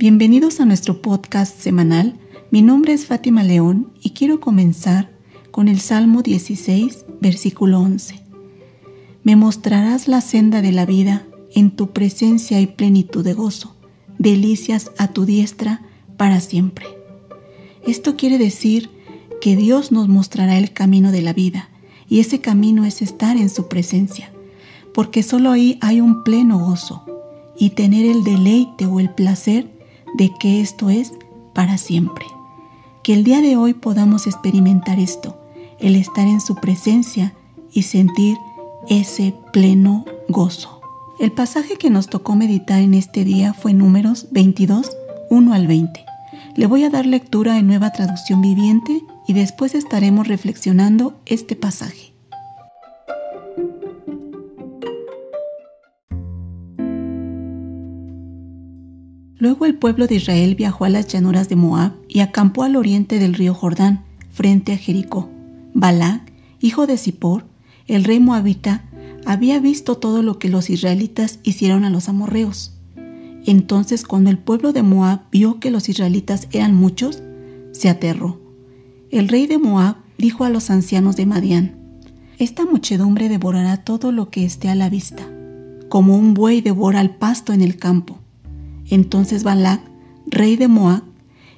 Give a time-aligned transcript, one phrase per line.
[0.00, 2.18] Bienvenidos a nuestro podcast semanal.
[2.50, 5.10] Mi nombre es Fátima León y quiero comenzar
[5.50, 8.18] con el Salmo 16, versículo 11.
[9.24, 13.76] Me mostrarás la senda de la vida, en tu presencia y plenitud de gozo,
[14.16, 15.82] delicias a tu diestra
[16.16, 16.86] para siempre.
[17.86, 18.88] Esto quiere decir
[19.42, 21.68] que Dios nos mostrará el camino de la vida
[22.08, 24.32] y ese camino es estar en su presencia,
[24.94, 27.04] porque solo ahí hay un pleno gozo
[27.58, 29.78] y tener el deleite o el placer
[30.14, 31.12] de que esto es
[31.52, 32.24] para siempre.
[33.02, 35.36] Que el día de hoy podamos experimentar esto,
[35.78, 37.34] el estar en su presencia
[37.72, 38.36] y sentir
[38.88, 40.80] ese pleno gozo.
[41.18, 44.90] El pasaje que nos tocó meditar en este día fue Números 22,
[45.30, 46.04] 1 al 20.
[46.56, 52.09] Le voy a dar lectura en nueva traducción viviente y después estaremos reflexionando este pasaje.
[59.40, 63.18] Luego el pueblo de Israel viajó a las llanuras de Moab y acampó al oriente
[63.18, 65.30] del río Jordán, frente a Jericó.
[65.72, 67.46] Balac, hijo de Zippor,
[67.86, 68.84] el rey moabita,
[69.24, 72.74] había visto todo lo que los israelitas hicieron a los amorreos.
[73.46, 77.22] Entonces cuando el pueblo de Moab vio que los israelitas eran muchos,
[77.72, 78.38] se aterró.
[79.10, 81.76] El rey de Moab dijo a los ancianos de Madián,
[82.38, 85.26] Esta muchedumbre devorará todo lo que esté a la vista,
[85.88, 88.19] como un buey devora el pasto en el campo.
[88.90, 89.80] Entonces Balac,
[90.26, 91.02] rey de Moab,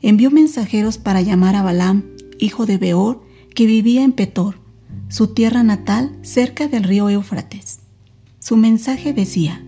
[0.00, 2.04] envió mensajeros para llamar a Balaam,
[2.38, 3.22] hijo de Beor,
[3.54, 4.60] que vivía en Petor,
[5.08, 7.80] su tierra natal cerca del río Éufrates.
[8.38, 9.64] Su mensaje decía,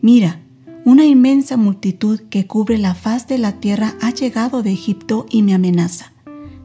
[0.00, 0.40] Mira,
[0.84, 5.42] una inmensa multitud que cubre la faz de la tierra ha llegado de Egipto y
[5.42, 6.12] me amenaza.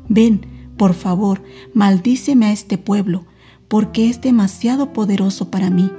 [0.09, 0.41] Ven,
[0.75, 1.41] por favor,
[1.73, 3.25] maldíceme a este pueblo,
[3.69, 5.89] porque es demasiado poderoso para mí.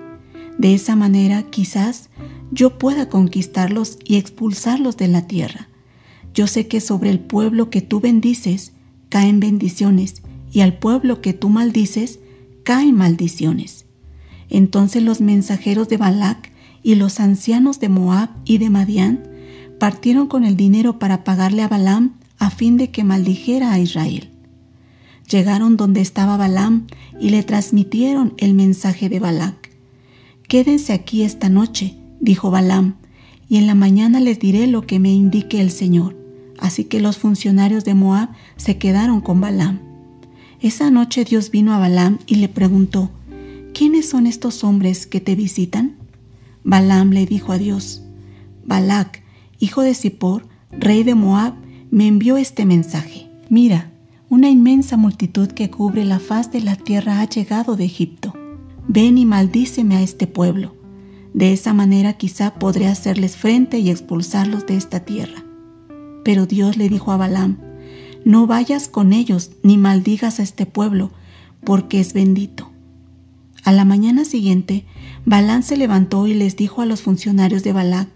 [0.59, 2.10] De esa manera quizás
[2.51, 5.69] yo pueda conquistarlos y expulsarlos de la tierra.
[6.35, 8.73] Yo sé que sobre el pueblo que tú bendices
[9.09, 10.23] caen bendiciones
[10.53, 12.21] y al pueblo que tú maldices
[12.65, 13.87] caen maldiciones.
[14.49, 16.51] Entonces los mensajeros de Balac
[16.83, 19.23] y los ancianos de Moab y de Madián
[19.79, 24.31] partieron con el dinero para pagarle a Balaam a fin de que maldijera a Israel.
[25.29, 26.87] Llegaron donde estaba Balaam
[27.21, 29.71] y le transmitieron el mensaje de Balac.
[30.49, 32.97] Quédense aquí esta noche dijo Balaam,
[33.49, 36.17] y en la mañana les diré lo que me indique el Señor.
[36.59, 39.81] Así que los funcionarios de Moab se quedaron con Balaam.
[40.61, 43.11] Esa noche Dios vino a Balaam y le preguntó,
[43.73, 45.97] ¿quiénes son estos hombres que te visitan?
[46.63, 48.03] Balaam le dijo a Dios,
[48.67, 49.23] Balac,
[49.59, 51.55] hijo de Zippor, rey de Moab,
[51.91, 53.27] me envió este mensaje.
[53.49, 53.91] Mira,
[54.29, 58.35] una inmensa multitud que cubre la faz de la tierra ha llegado de Egipto.
[58.87, 60.80] Ven y maldíceme a este pueblo
[61.35, 65.45] de esa manera quizá podré hacerles frente y expulsarlos de esta tierra.
[66.25, 67.59] Pero Dios le dijo a Balaam,
[68.25, 71.11] no vayas con ellos ni maldigas a este pueblo,
[71.65, 72.71] porque es bendito.
[73.65, 74.85] A la mañana siguiente,
[75.25, 78.09] Balaam se levantó y les dijo a los funcionarios de Balac,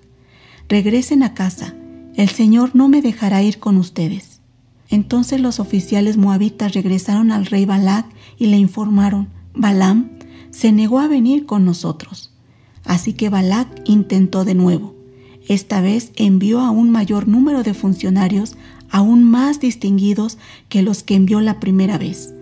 [0.68, 1.74] regresen a casa,
[2.16, 4.40] el Señor no me dejará ir con ustedes.
[4.88, 8.06] Entonces los oficiales moabitas regresaron al rey Balac
[8.38, 10.10] y le informaron, Balaam
[10.50, 12.33] se negó a venir con nosotros.
[12.84, 14.94] Así que Balac intentó de nuevo.
[15.46, 18.56] Esta vez envió a un mayor número de funcionarios
[18.90, 22.32] aún más distinguidos que los que envió la primera vez.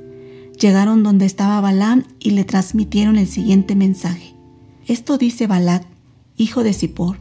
[0.61, 4.35] Llegaron donde estaba Balaam y le transmitieron el siguiente mensaje.
[4.87, 5.87] Esto dice Balac,
[6.37, 7.19] hijo de Zippor,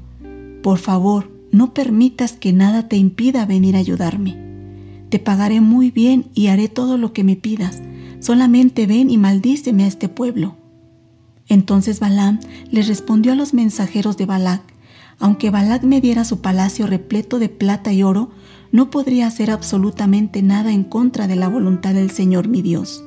[0.61, 4.37] por favor, no permitas que nada te impida venir a ayudarme.
[5.09, 7.81] Te pagaré muy bien y haré todo lo que me pidas.
[8.19, 10.55] Solamente ven y maldíceme a este pueblo.
[11.51, 12.39] Entonces Balaam
[12.71, 14.61] le respondió a los mensajeros de Balac,
[15.19, 18.31] aunque Balac me diera su palacio repleto de plata y oro,
[18.71, 23.03] no podría hacer absolutamente nada en contra de la voluntad del Señor mi Dios.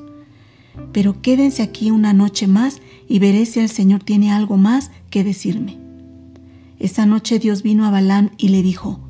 [0.93, 5.25] Pero quédense aquí una noche más y veré si el Señor tiene algo más que
[5.25, 5.79] decirme.
[6.79, 9.01] Esa noche Dios vino a Balaam y le dijo,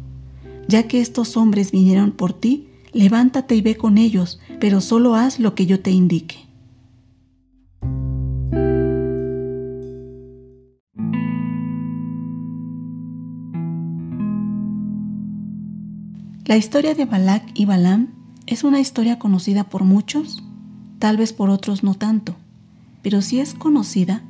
[0.68, 5.40] Ya que estos hombres vinieron por ti, levántate y ve con ellos, pero solo haz
[5.40, 6.36] lo que yo te indique.
[16.46, 18.08] La historia de Balac y Balaam
[18.46, 20.42] es una historia conocida por muchos,
[20.98, 22.36] tal vez por otros no tanto,
[23.00, 24.22] pero si es conocida,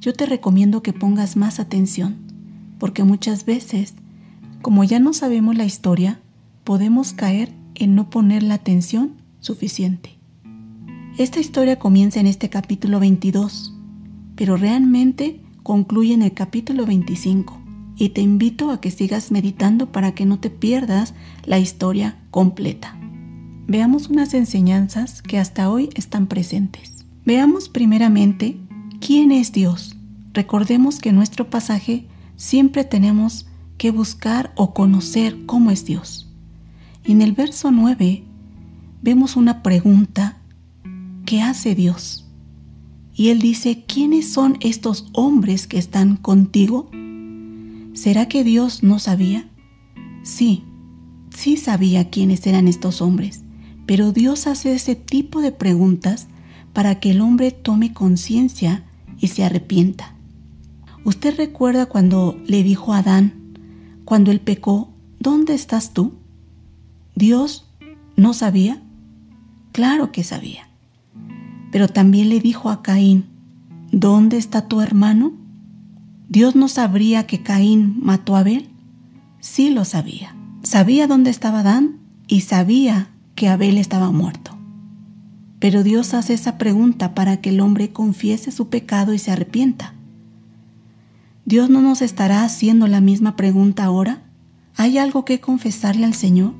[0.00, 2.16] yo te recomiendo que pongas más atención,
[2.80, 3.94] porque muchas veces,
[4.62, 6.18] como ya no sabemos la historia,
[6.64, 10.18] podemos caer en no poner la atención suficiente.
[11.18, 13.72] Esta historia comienza en este capítulo 22,
[14.34, 17.63] pero realmente concluye en el capítulo 25,
[17.96, 21.14] y te invito a que sigas meditando para que no te pierdas
[21.44, 22.96] la historia completa.
[23.66, 27.06] Veamos unas enseñanzas que hasta hoy están presentes.
[27.24, 28.58] Veamos primeramente
[29.00, 29.96] quién es Dios.
[30.32, 32.06] Recordemos que en nuestro pasaje
[32.36, 33.46] siempre tenemos
[33.78, 36.30] que buscar o conocer cómo es Dios.
[37.04, 38.24] Y en el verso 9
[39.02, 40.38] vemos una pregunta
[41.24, 42.26] que hace Dios.
[43.14, 46.90] Y él dice, ¿quiénes son estos hombres que están contigo?
[47.94, 49.48] ¿Será que Dios no sabía?
[50.24, 50.64] Sí,
[51.30, 53.42] sí sabía quiénes eran estos hombres,
[53.86, 56.26] pero Dios hace ese tipo de preguntas
[56.72, 58.82] para que el hombre tome conciencia
[59.20, 60.14] y se arrepienta.
[61.04, 63.32] ¿Usted recuerda cuando le dijo a Adán,
[64.04, 66.14] cuando él pecó, ¿dónde estás tú?
[67.14, 67.70] ¿Dios
[68.16, 68.82] no sabía?
[69.70, 70.68] Claro que sabía.
[71.70, 73.26] Pero también le dijo a Caín,
[73.92, 75.43] ¿dónde está tu hermano?
[76.28, 78.68] ¿Dios no sabría que Caín mató a Abel?
[79.40, 80.34] Sí lo sabía.
[80.62, 84.56] Sabía dónde estaba Adán y sabía que Abel estaba muerto.
[85.58, 89.94] Pero Dios hace esa pregunta para que el hombre confiese su pecado y se arrepienta.
[91.44, 94.22] ¿Dios no nos estará haciendo la misma pregunta ahora?
[94.76, 96.54] ¿Hay algo que confesarle al Señor?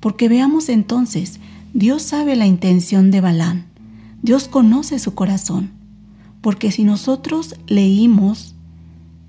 [0.00, 1.40] Porque veamos entonces,
[1.72, 3.64] Dios sabe la intención de Balán.
[4.22, 5.73] Dios conoce su corazón
[6.44, 8.54] porque si nosotros leímos,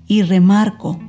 [0.06, 1.00] y remarco,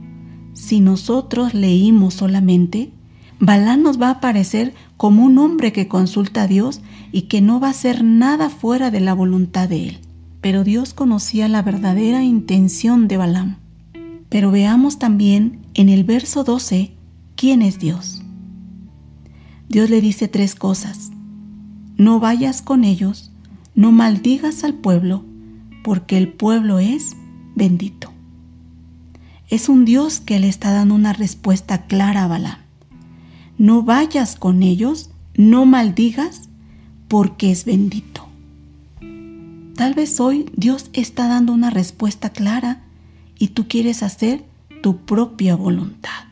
[0.54, 2.94] si nosotros leímos solamente,
[3.42, 6.80] Balán nos va a aparecer como un hombre que consulta a Dios
[7.12, 9.98] y que no va a hacer nada fuera de la voluntad de él.
[10.40, 13.58] Pero Dios conocía la verdadera intención de Balaam.
[14.30, 16.94] Pero veamos también en el verso 12
[17.36, 18.24] quién es Dios.
[19.68, 21.12] Dios le dice tres cosas.
[21.98, 23.34] No vayas con ellos,
[23.76, 25.26] no maldigas al pueblo,
[25.88, 27.16] porque el pueblo es
[27.56, 28.12] bendito.
[29.48, 32.58] Es un Dios que le está dando una respuesta clara a Balaam.
[33.58, 36.50] No vayas con ellos, no maldigas,
[37.08, 38.28] porque es bendito.
[39.78, 42.84] Tal vez hoy Dios está dando una respuesta clara
[43.40, 44.44] y tú quieres hacer
[44.84, 46.26] tu propia voluntad.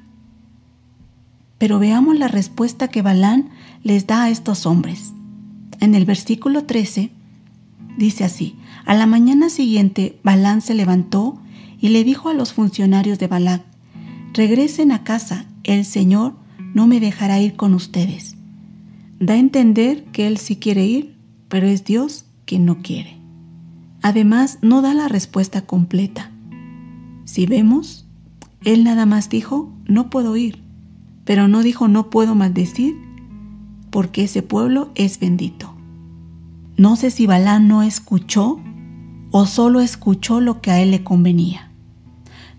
[1.60, 3.52] Pero veamos la respuesta que Balán
[3.84, 5.14] les da a estos hombres.
[5.80, 7.15] En el versículo 13
[7.98, 8.56] dice así,
[8.86, 11.40] a la mañana siguiente, Balán se levantó
[11.80, 13.64] y le dijo a los funcionarios de Balac,
[14.34, 16.36] regresen a casa, el Señor
[16.74, 18.36] no me dejará ir con ustedes.
[19.20, 21.16] Da a entender que él sí quiere ir,
[21.48, 23.18] pero es Dios quien no quiere.
[24.02, 26.32] Además, no da la respuesta completa.
[27.24, 28.06] Si vemos,
[28.64, 30.62] él nada más dijo, no puedo ir,
[31.24, 32.96] pero no dijo, no puedo maldecir,
[33.90, 35.75] porque ese pueblo es bendito.
[36.78, 38.60] No sé si Balán no escuchó
[39.32, 41.72] o solo escuchó lo que a él le convenía.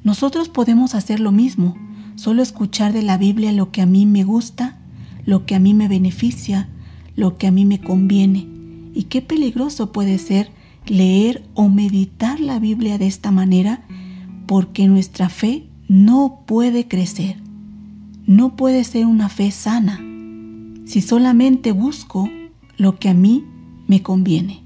[0.05, 1.77] Nosotros podemos hacer lo mismo,
[2.15, 4.79] solo escuchar de la Biblia lo que a mí me gusta,
[5.25, 6.69] lo que a mí me beneficia,
[7.15, 8.47] lo que a mí me conviene.
[8.95, 10.51] Y qué peligroso puede ser
[10.87, 13.83] leer o meditar la Biblia de esta manera
[14.47, 17.37] porque nuestra fe no puede crecer,
[18.27, 20.01] no puede ser una fe sana
[20.87, 22.31] si solamente busco
[22.79, 23.45] lo que a mí
[23.87, 24.63] me conviene.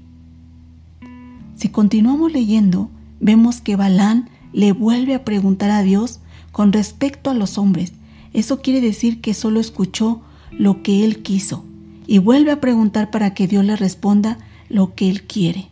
[1.55, 2.89] Si continuamos leyendo,
[3.19, 6.19] vemos que Balán le vuelve a preguntar a Dios
[6.51, 7.93] con respecto a los hombres.
[8.33, 11.65] Eso quiere decir que solo escuchó lo que él quiso
[12.07, 14.37] y vuelve a preguntar para que Dios le responda
[14.69, 15.69] lo que él quiere.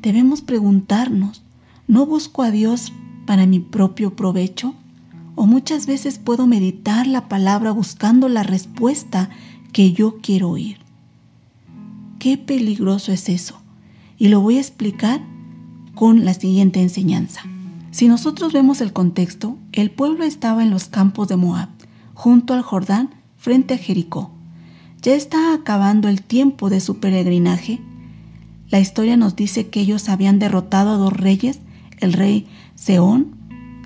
[0.00, 1.42] Debemos preguntarnos,
[1.86, 2.92] ¿no busco a Dios
[3.26, 4.74] para mi propio provecho?
[5.34, 9.30] ¿O muchas veces puedo meditar la palabra buscando la respuesta
[9.72, 10.83] que yo quiero oír?
[12.24, 13.60] Qué peligroso es eso
[14.16, 15.20] y lo voy a explicar
[15.94, 17.42] con la siguiente enseñanza.
[17.90, 21.68] Si nosotros vemos el contexto, el pueblo estaba en los campos de Moab,
[22.14, 24.30] junto al Jordán, frente a Jericó.
[25.02, 27.82] Ya está acabando el tiempo de su peregrinaje.
[28.70, 31.60] La historia nos dice que ellos habían derrotado a dos reyes,
[32.00, 33.36] el rey Seón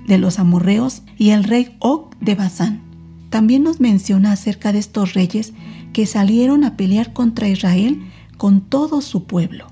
[0.07, 2.83] de los amorreos y el rey Og de Basán.
[3.31, 5.51] También nos menciona acerca de estos reyes
[5.91, 8.01] que salieron a pelear contra Israel
[8.39, 9.67] con todo su pueblo.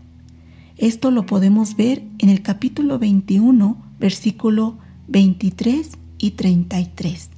[0.75, 7.29] Esto lo podemos ver en el capítulo 21, versículo 23 y 33.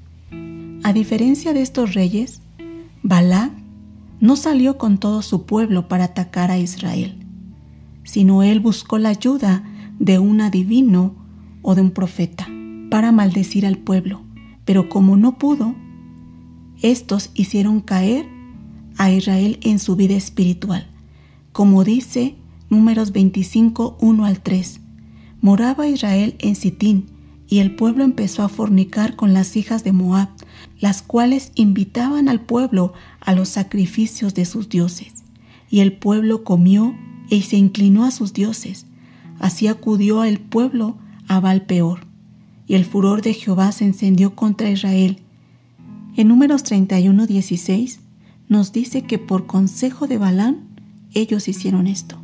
[0.82, 2.42] A diferencia de estos reyes,
[3.04, 3.52] Balac
[4.20, 7.16] no salió con todo su pueblo para atacar a Israel,
[8.04, 9.64] sino él buscó la ayuda
[10.00, 11.14] de un adivino
[11.62, 12.48] o de un profeta
[12.90, 14.24] para maldecir al pueblo.
[14.66, 15.76] Pero como no pudo,
[16.82, 18.26] estos hicieron caer
[18.98, 20.89] a Israel en su vida espiritual,
[21.60, 22.36] como dice
[22.70, 24.80] Números 25, 1 al 3.
[25.42, 27.08] Moraba Israel en Sitín
[27.50, 30.30] y el pueblo empezó a fornicar con las hijas de Moab,
[30.80, 35.26] las cuales invitaban al pueblo a los sacrificios de sus dioses.
[35.70, 36.96] Y el pueblo comió
[37.30, 38.86] y se inclinó a sus dioses.
[39.38, 40.96] Así acudió el pueblo
[41.28, 42.08] a Baal peor,
[42.68, 45.20] y el furor de Jehová se encendió contra Israel.
[46.16, 48.00] En números 31, 16
[48.48, 50.69] nos dice que por consejo de Balán
[51.14, 52.20] ellos hicieron esto.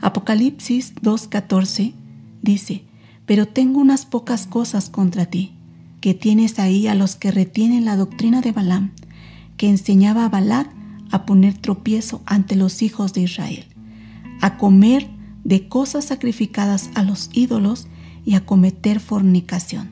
[0.00, 1.94] Apocalipsis 2.14
[2.42, 2.84] dice,
[3.26, 5.52] pero tengo unas pocas cosas contra ti,
[6.00, 8.92] que tienes ahí a los que retienen la doctrina de Balaam,
[9.56, 10.68] que enseñaba a Balac
[11.12, 13.64] a poner tropiezo ante los hijos de Israel,
[14.40, 15.08] a comer
[15.44, 17.86] de cosas sacrificadas a los ídolos
[18.24, 19.90] y a cometer fornicación.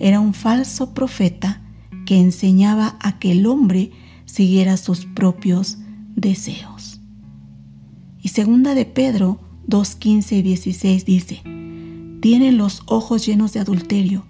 [0.00, 1.62] Era un falso profeta
[2.04, 3.92] que enseñaba a que el hombre
[4.24, 5.78] siguiera sus propios
[6.14, 6.95] deseos.
[8.26, 11.42] Y segunda de Pedro 2.15 y 16 dice,
[12.20, 14.24] tienen los ojos llenos de adulterio,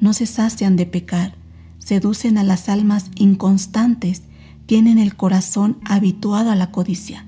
[0.00, 1.34] no se sacian de pecar,
[1.78, 4.22] seducen a las almas inconstantes,
[4.64, 7.26] tienen el corazón habituado a la codicia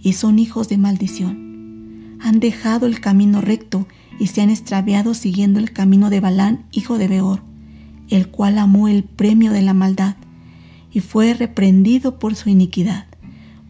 [0.00, 2.18] y son hijos de maldición.
[2.20, 3.88] Han dejado el camino recto
[4.20, 7.42] y se han extraviado siguiendo el camino de Balán, hijo de Beor,
[8.10, 10.14] el cual amó el premio de la maldad
[10.92, 13.06] y fue reprendido por su iniquidad,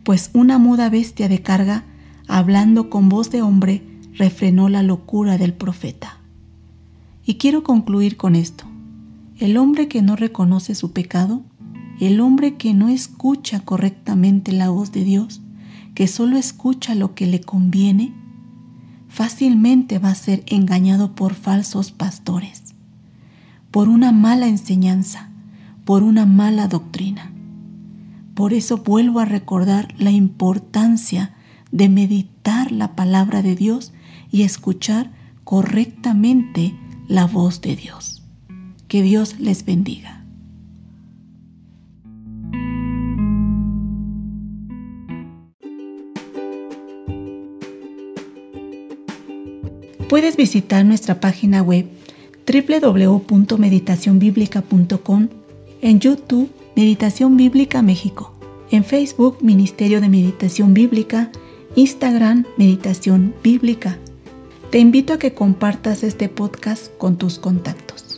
[0.02, 1.84] pues una muda bestia de carga,
[2.28, 3.82] hablando con voz de hombre,
[4.14, 6.18] refrenó la locura del profeta.
[7.24, 8.64] Y quiero concluir con esto.
[9.38, 11.42] El hombre que no reconoce su pecado,
[12.00, 15.40] el hombre que no escucha correctamente la voz de Dios,
[15.94, 18.12] que solo escucha lo que le conviene,
[19.08, 22.74] fácilmente va a ser engañado por falsos pastores,
[23.70, 25.30] por una mala enseñanza,
[25.84, 27.30] por una mala doctrina.
[28.34, 31.34] Por eso vuelvo a recordar la importancia
[31.74, 33.92] de meditar la palabra de Dios
[34.30, 35.10] y escuchar
[35.42, 36.72] correctamente
[37.08, 38.22] la voz de Dios.
[38.86, 40.24] Que Dios les bendiga.
[50.08, 51.88] Puedes visitar nuestra página web
[52.46, 55.28] www.meditacionbiblica.com,
[55.82, 58.32] en YouTube Meditación Bíblica México,
[58.70, 61.32] en Facebook Ministerio de Meditación Bíblica,
[61.76, 63.98] Instagram Meditación Bíblica
[64.70, 68.13] te invito a que compartas este podcast con tus contactos.